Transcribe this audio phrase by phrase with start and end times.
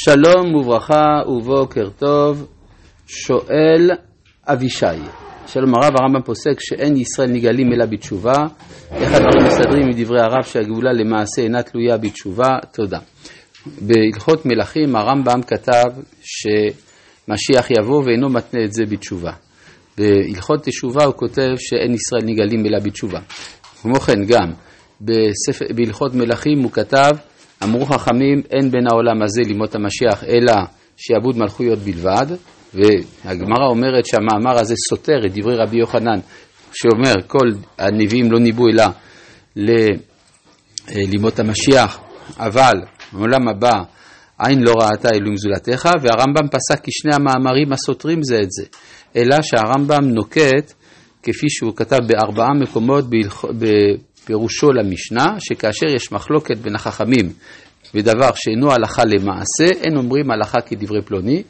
[0.00, 2.46] שלום וברכה ובוקר טוב,
[3.06, 3.90] שואל
[4.46, 4.86] אבישי.
[5.46, 8.34] שלום הרב, הרמב"ם פוסק שאין ישראל נגאלים אלא בתשובה.
[8.92, 12.48] איך הדברים מסתדרים מדברי הרב שהגאולה למעשה אינה תלויה בתשובה?
[12.72, 12.98] תודה.
[13.66, 19.32] בהלכות מלכים הרמב"ם כתב שמשיח יבוא ואינו מתנה את זה בתשובה.
[19.98, 23.20] בהלכות תשובה הוא כותב שאין ישראל נגאלים אלא בתשובה.
[23.82, 24.52] כמו כן גם
[25.00, 27.10] בספר, בהלכות מלכים הוא כתב
[27.62, 30.54] אמרו חכמים, אין בין העולם הזה לימות המשיח אלא
[30.96, 32.26] שיעבוד מלכויות בלבד,
[32.74, 36.18] והגמרא אומרת שהמאמר הזה סותר את דברי רבי יוחנן,
[36.72, 38.84] שאומר כל הנביאים לא ניבאו אלא
[39.56, 42.00] ללימות המשיח,
[42.38, 42.80] אבל
[43.12, 43.72] בעולם הבא
[44.38, 48.64] עין לא ראתה אלוהים זולתך, והרמב"ם פסק כי שני המאמרים הסותרים זה את זה,
[49.16, 50.72] אלא שהרמב"ם נוקט,
[51.22, 53.04] כפי שהוא כתב בארבעה מקומות
[54.28, 57.32] פירושו למשנה, שכאשר יש מחלוקת בין החכמים
[57.94, 61.42] בדבר שאינו הלכה למעשה, אין אומרים הלכה כדברי פלוני,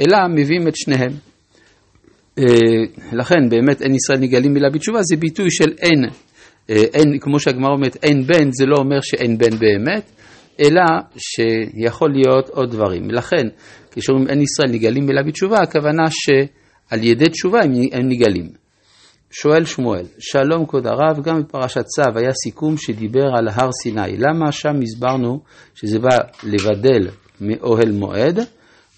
[0.00, 1.12] אלא מביאים את שניהם.
[2.38, 2.44] אה,
[3.12, 6.04] לכן באמת אין ישראל נגאלים מילה בתשובה, זה ביטוי של אין,
[6.70, 10.10] אה, אין כמו שהגמרא אומרת אין בן, זה לא אומר שאין בן באמת,
[10.60, 10.82] אלא
[11.18, 13.10] שיכול להיות עוד דברים.
[13.10, 13.46] לכן,
[13.90, 17.60] כשאומרים אין ישראל נגאלים מילה בתשובה, הכוונה שעל ידי תשובה
[17.92, 18.61] הם נגאלים.
[19.34, 24.16] שואל שמואל, שלום כבוד הרב, גם בפרשת צו היה סיכום שדיבר על הר סיני.
[24.18, 25.40] למה שם הסברנו
[25.74, 27.08] שזה בא לבדל
[27.40, 28.38] מאוהל מועד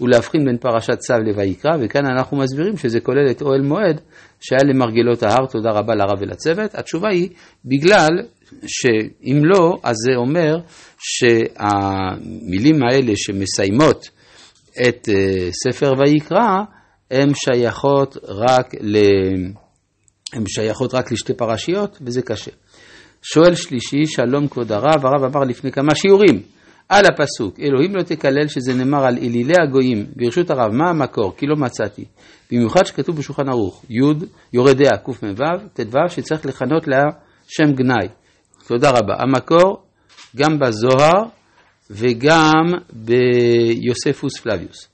[0.00, 4.00] ולהבחין בין פרשת צו לויקרא, וכאן אנחנו מסבירים שזה כולל את אוהל מועד
[4.41, 6.74] שהיה למרגלות ההר, תודה רבה לרב ולצוות.
[6.74, 7.28] התשובה היא,
[7.64, 8.10] בגלל
[8.66, 10.56] שאם לא, אז זה אומר
[10.98, 14.08] שהמילים האלה שמסיימות
[14.88, 16.62] את אה, ספר ויקרא,
[17.10, 18.98] הן שייכות רק ל...
[20.36, 22.50] הן שייכות רק לשתי פרשיות, וזה קשה.
[23.22, 26.42] שואל שלישי, שלום כבוד הרב, הרב אמר לפני כמה שיעורים
[26.88, 31.36] על הפסוק, אלוהים לא תקלל שזה נאמר על אלילי הגויים, ברשות הרב, מה המקור?
[31.36, 32.04] כי לא מצאתי.
[32.52, 37.03] במיוחד שכתוב בשולחן ערוך, י' יורדיה, קמ"ו, ט"ו, שצריך לכנות לה
[37.48, 38.09] שם גנאי.
[38.66, 39.14] תודה רבה.
[39.19, 39.82] המקור
[40.36, 41.22] גם בזוהר
[41.91, 44.88] וגם ביוספוס פלביוס.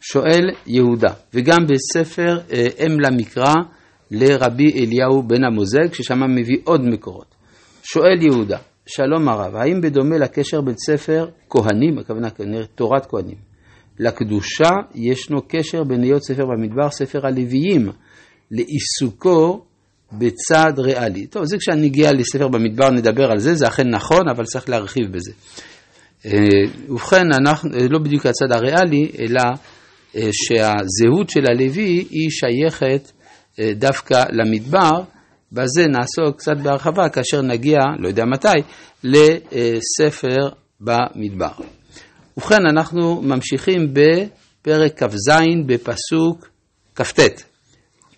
[0.00, 3.54] שואל יהודה, וגם בספר אה, אם למקרא,
[4.10, 7.34] לרבי אליהו בן המוזג, ששם מביא עוד מקורות.
[7.82, 13.38] שואל יהודה, שלום הרב, האם בדומה לקשר בין ספר כהנים, הכוונה כנראה תורת כהנים,
[13.98, 17.88] לקדושה ישנו קשר בין היות ספר במדבר, ספר הלוויים,
[18.50, 19.64] לעיסוקו
[20.12, 21.26] בצד ריאלי.
[21.26, 25.12] טוב, זה כשאני אגיע לספר במדבר נדבר על זה, זה אכן נכון, אבל צריך להרחיב
[25.12, 25.32] בזה.
[26.26, 26.30] אה,
[26.88, 29.42] ובכן, אנחנו, אה, לא בדיוק הצד הריאלי, אלא
[30.16, 33.12] אה, שהזהות של הלוי היא שייכת
[33.60, 35.02] דווקא למדבר,
[35.52, 38.48] בזה נעסוק קצת בהרחבה כאשר נגיע, לא יודע מתי,
[39.04, 40.48] לספר
[40.80, 41.52] במדבר.
[42.36, 45.30] ובכן, אנחנו ממשיכים בפרק כ"ז
[45.66, 46.48] בפסוק
[46.94, 47.20] כ"ט.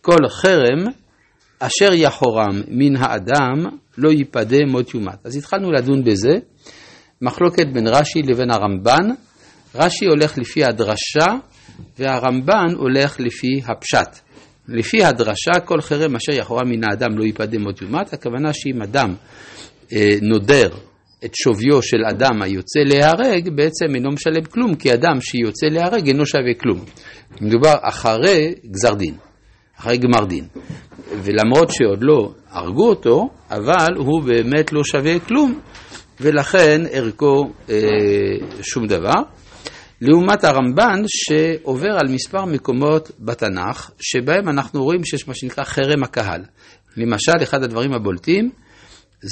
[0.03, 0.85] כל חרם
[1.59, 3.65] אשר יחורם מן האדם
[3.99, 5.27] לא ייפדה מות יומת.
[5.27, 6.39] אז התחלנו לדון בזה,
[7.23, 9.11] מחלוקת בין רש"י לבין הרמב"ן.
[9.75, 11.27] רש"י הולך לפי הדרשה
[11.99, 14.26] והרמב"ן הולך לפי הפשט.
[14.69, 19.15] לפי הדרשה, כל חרם אשר יכורה מן האדם לא ייפדם עוד יומת, הכוונה שאם אדם
[19.93, 20.69] אה, נודר
[21.25, 26.27] את שוויו של אדם היוצא להיהרג, בעצם אינו משלם כלום, כי אדם שיוצא להיהרג אינו
[26.27, 26.85] שווה כלום.
[27.41, 29.15] מדובר אחרי גזר דין,
[29.79, 30.45] אחרי גמר דין.
[31.23, 35.61] ולמרות שעוד לא הרגו אותו, אבל הוא באמת לא שווה כלום,
[36.21, 37.77] ולכן ערכו אה,
[38.63, 39.23] שום דבר.
[40.01, 46.43] לעומת הרמב"ן שעובר על מספר מקומות בתנ"ך שבהם אנחנו רואים שיש מה שנקרא חרם הקהל.
[46.97, 48.51] למשל, אחד הדברים הבולטים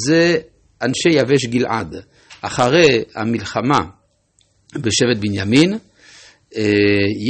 [0.06, 0.38] זה
[0.82, 1.96] אנשי יבש גלעד.
[2.42, 3.80] אחרי המלחמה
[4.74, 5.78] בשבט בנימין,
[6.56, 6.62] אה,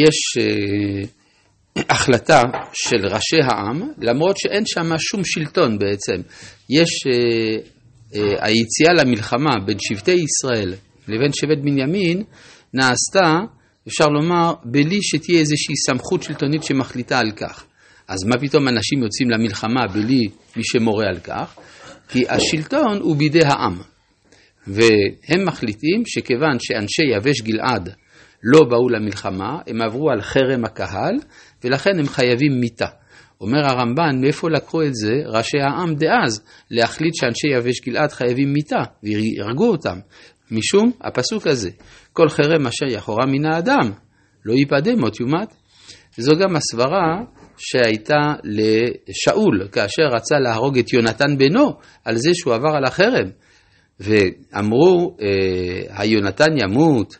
[0.01, 1.03] יש אה,
[1.91, 2.43] החלטה
[2.73, 6.21] של ראשי העם, למרות שאין שם שום שלטון בעצם.
[6.71, 10.75] יש אה, היציאה למלחמה בין שבטי ישראל
[11.09, 12.23] לבין שבט בנימין,
[12.75, 13.41] נעשתה,
[13.89, 17.65] אפשר לומר, בלי שתהיה איזושהי סמכות שלטונית שמחליטה על כך.
[18.09, 21.59] אז מה פתאום אנשים יוצאים למלחמה בלי מי שמורה על כך?
[22.09, 23.79] כי השלטון הוא בידי העם.
[24.67, 27.89] והם מחליטים שכיוון שאנשי יבש גלעד
[28.43, 31.15] לא באו למלחמה, הם עברו על חרם הקהל,
[31.65, 32.87] ולכן הם חייבים מיתה.
[33.41, 38.83] אומר הרמב"ן, מאיפה לקחו את זה ראשי העם דאז, להחליט שאנשי יבש גלעד חייבים מיתה,
[39.03, 39.99] והרגו אותם.
[40.55, 41.71] משום הפסוק הזה,
[42.13, 43.93] כל חרם אשר יחורה מן האדם,
[44.45, 45.55] לא ייפדה מות יומת.
[46.17, 47.25] זו גם הסברה
[47.57, 51.73] שהייתה לשאול, כאשר רצה להרוג את יונתן בנו,
[52.05, 53.31] על זה שהוא עבר על החרם.
[54.01, 57.19] ואמרו, אה, היונתן ימות,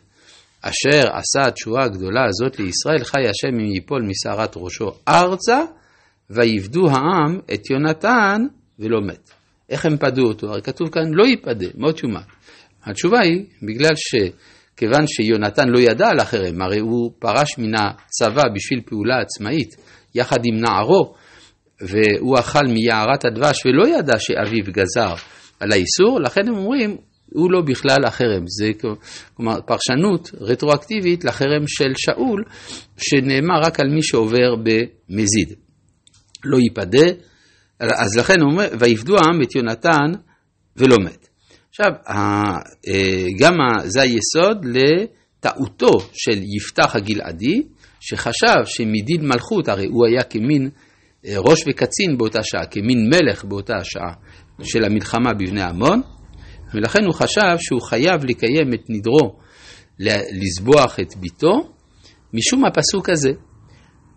[0.61, 5.61] אשר עשה התשועה הגדולה הזאת לישראל, חי השם אם ייפול משערת ראשו ארצה,
[6.29, 8.41] ויפדו העם את יונתן
[8.79, 9.29] ולא מת.
[9.69, 10.47] איך הם פדו אותו?
[10.47, 12.25] הרי כתוב כאן לא ייפדה, מות יומת.
[12.85, 18.81] התשובה היא, בגלל שכיוון שיונתן לא ידע על החרם, הרי הוא פרש מן הצבא בשביל
[18.85, 19.75] פעולה עצמאית,
[20.15, 21.13] יחד עם נערו,
[21.81, 25.13] והוא אכל מיערת הדבש ולא ידע שאביו גזר
[25.59, 28.43] על האיסור, לכן הם אומרים, הוא לא בכלל החרם.
[28.47, 28.71] זה
[29.35, 32.43] כלומר פרשנות רטרואקטיבית לחרם של שאול,
[32.97, 35.53] שנאמר רק על מי שעובר במזיד.
[36.45, 37.07] לא ייפדה,
[37.79, 40.19] אז לכן הוא אומר, ויפדו העם את יונתן
[40.77, 41.27] ולא מת.
[41.79, 47.63] עכשיו, אה, גם זה היסוד לטעותו של יפתח הגלעדי,
[47.99, 50.69] שחשב שמדין מלכות, הרי הוא היה כמין
[51.25, 54.13] אה, ראש וקצין באותה שעה, כמין מלך באותה שעה
[54.63, 56.01] של המלחמה בבני עמון,
[56.73, 59.39] ולכן הוא חשב שהוא חייב לקיים את נדרו
[59.99, 61.69] לזבוח את ביתו,
[62.33, 63.31] משום הפסוק הזה.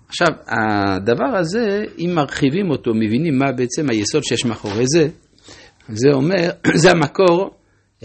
[0.09, 5.09] עכשיו, הדבר הזה, אם מרחיבים אותו, מבינים מה בעצם היסוד שיש מאחורי זה,
[5.89, 6.51] זה אומר,
[6.83, 7.51] זה המקור,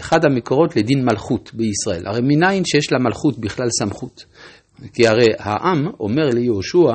[0.00, 2.06] אחד המקורות לדין מלכות בישראל.
[2.06, 4.24] הרי מניין שיש למלכות בכלל סמכות.
[4.92, 6.92] כי הרי העם אומר ליהושע,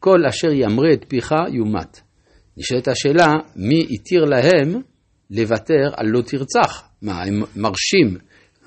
[0.00, 2.00] כל אשר ימרה את פיך יומת.
[2.56, 4.82] נשאלת השאלה, מי התיר להם
[5.30, 6.82] לוותר על לא תרצח?
[7.02, 8.18] מה, הם מרשים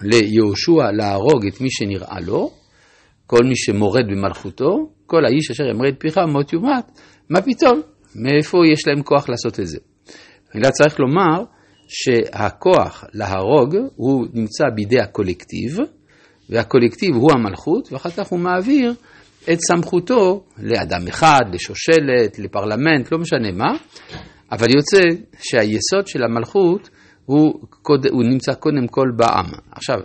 [0.01, 2.51] ליהושע להרוג את מי שנראה לו,
[3.28, 7.00] כל מי שמורד במלכותו, כל האיש אשר ימרה את פיך מות יומת,
[7.30, 7.81] מה פתאום?
[8.16, 9.78] מאיפה יש להם כוח לעשות את זה?
[10.56, 11.44] אלא צריך לומר
[11.88, 15.77] שהכוח להרוג הוא נמצא בידי הקולקטיב,
[16.50, 18.94] והקולקטיב הוא המלכות, ואחר כך הוא מעביר
[19.53, 23.77] את סמכותו לאדם אחד, לשושלת, לפרלמנט, לא משנה מה,
[24.51, 25.01] אבל יוצא
[25.39, 26.89] שהיסוד של המלכות
[27.25, 27.54] הוא,
[28.12, 29.45] הוא נמצא קודם כל בעם.
[29.71, 29.97] עכשיו,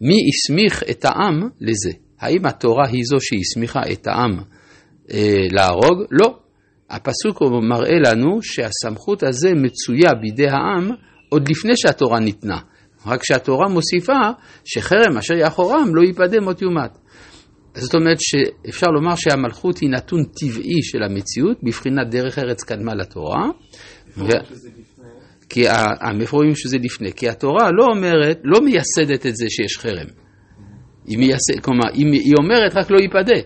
[0.00, 1.90] מי הסמיך את העם לזה?
[2.20, 4.38] האם התורה היא זו שהסמיכה את העם
[5.12, 6.02] אה, להרוג?
[6.10, 6.38] לא.
[6.90, 10.90] הפסוק מראה לנו שהסמכות הזה מצויה בידי העם
[11.28, 12.58] עוד לפני שהתורה ניתנה.
[13.06, 14.18] רק שהתורה מוסיפה
[14.64, 16.98] שחרם אשר יאחורם לא ייפדה מות יומת.
[17.74, 23.46] זאת אומרת שאפשר לומר שהמלכות היא נתון טבעי של המציאות, בבחינת דרך ארץ קדמה לתורה.
[24.16, 24.26] ו...
[25.48, 25.64] כי
[26.00, 30.06] המפורשים שזה לפני, כי התורה לא אומרת, לא מייסדת את זה שיש חרם.
[31.06, 33.40] היא מייסד, כלומר, היא אומרת רק לא ייפדה.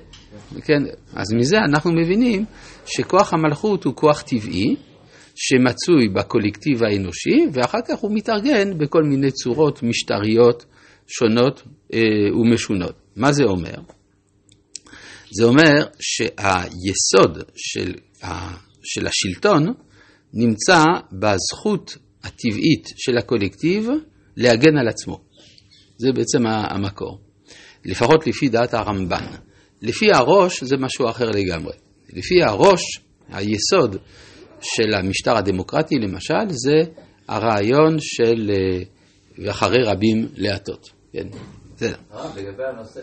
[0.65, 0.83] כן?
[1.15, 2.45] אז מזה אנחנו מבינים
[2.87, 4.77] שכוח המלכות הוא כוח טבעי,
[5.35, 10.65] שמצוי בקולקטיב האנושי, ואחר כך הוא מתארגן בכל מיני צורות משטריות
[11.07, 11.63] שונות
[11.95, 12.01] אה,
[12.41, 12.95] ומשונות.
[13.17, 13.75] מה זה אומר?
[15.31, 19.75] זה אומר שהיסוד של, ה, של השלטון
[20.35, 23.89] נמצא בזכות הטבעית של הקולקטיב
[24.37, 25.21] להגן על עצמו.
[25.99, 27.21] זה בעצם המקור.
[27.85, 29.27] לפחות לפי דעת הרמב"ן.
[29.83, 31.73] לפי הראש זה משהו אחר לגמרי.
[32.13, 32.83] לפי הראש,
[33.29, 33.97] היסוד
[34.61, 36.91] של המשטר הדמוקרטי למשל, זה
[37.29, 38.51] הרעיון של
[39.39, 40.91] ואחרי אה, רבים להטות.
[41.13, 41.29] כן.
[41.75, 41.97] בסדר.
[42.37, 43.01] לגבי הנושא,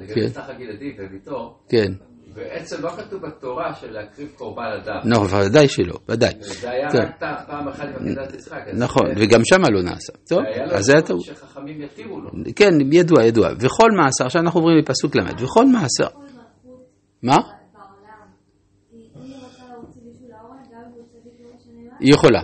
[0.00, 1.92] לגבי סך הגלעדי וביתו, כן.
[2.34, 5.00] בעצם לא כתוב בתורה של להקריב קורבן אדם.
[5.04, 6.32] לא, ודאי שלא, ודאי.
[6.40, 8.58] זה היה רק פעם אחת בעקדת יצחק.
[8.74, 10.12] נכון, וגם שמה לא נעשה.
[10.28, 10.38] טוב,
[10.70, 11.20] אז זה היה טעות.
[11.20, 12.30] שחכמים יתירו לו.
[12.56, 13.48] כן, ידוע, ידוע.
[13.60, 16.08] וכל מעשר, עכשיו אנחנו עוברים לפסוק ל', וכל מעשר.
[17.22, 17.36] מה?
[22.00, 22.40] היא יכולה.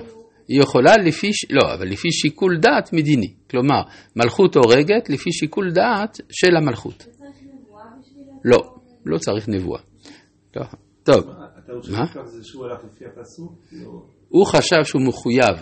[0.49, 3.35] היא יכולה לפי, לא, אבל לפי שיקול דעת מדיני.
[3.50, 3.82] כלומר,
[4.16, 7.06] מלכות הורגת לפי שיקול דעת של המלכות.
[8.44, 8.58] לא,
[9.06, 9.80] לא צריך נבואה.
[10.56, 10.62] לא,
[11.02, 11.25] טוב.
[11.92, 12.06] מה?
[14.28, 15.56] הוא חשב שהוא מחויב.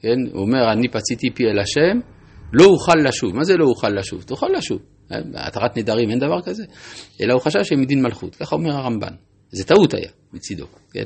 [0.00, 0.16] כן?
[0.32, 1.98] הוא אומר, אני פציתי פי אל השם,
[2.52, 3.36] לא אוכל לשוב.
[3.36, 4.22] מה זה לא אוכל לשוב?
[4.22, 4.78] תוכל לשוב.
[5.34, 6.64] התרת נדרים, אין דבר כזה.
[7.22, 8.36] אלא הוא חשב שהם מדין מלכות.
[8.36, 9.14] ככה אומר הרמב"ן.
[9.52, 11.04] זה טעות היה מצידו, כן?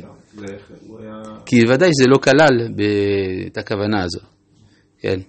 [1.46, 2.68] כי ודאי זה לא כלל
[3.46, 4.20] את הכוונה הזו,
[4.98, 5.20] כן?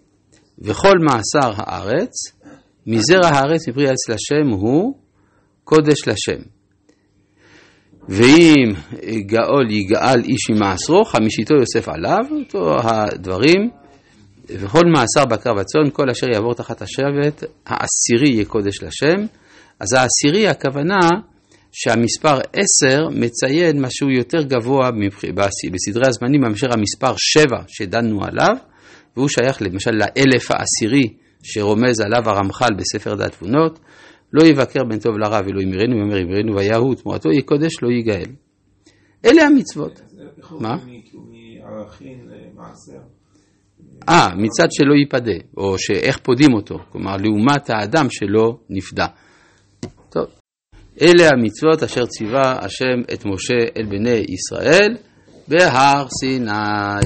[0.60, 2.14] וכל מעשר הארץ,
[2.88, 4.94] מזרע הארץ מפרי עץ לשם הוא
[5.64, 6.42] קודש לשם.
[8.10, 8.74] ואם
[9.26, 13.70] גאול יגאל איש ממעשרו, חמישיתו יוסף עליו, אותו הדברים,
[14.50, 19.26] וכל מעשר בקר וצאן, כל אשר יעבור תחת השבט, העשירי יהיה קודש לשם.
[19.80, 21.00] אז העשירי, הכוונה
[21.72, 22.40] שהמספר
[22.84, 24.92] 10 מציין משהו יותר גבוה
[25.74, 28.56] בסדרי הזמנים מאשר המספר 7 שדנו עליו,
[29.18, 33.80] והוא שייך למשל לאלף העשירי שרומז עליו הרמח"ל בספר דת תבונות,
[34.34, 38.32] לא יבקר בין טוב לרע ולא ימירנו, יאמר ימירנו ויהו תמורתו יקודש לא ייגאל.
[39.26, 40.02] אלה המצוות.
[40.60, 40.76] מה?
[42.02, 43.00] למעשר.
[44.10, 49.08] אה, מצד שלא ייפדה, או שאיך פודים אותו, כלומר לעומת האדם שלא נפדה.
[51.02, 54.98] אלה המצוות אשר ציווה השם את משה אל בני ישראל
[55.48, 57.02] בהר סיני.